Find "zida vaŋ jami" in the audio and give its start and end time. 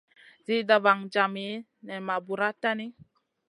0.45-1.47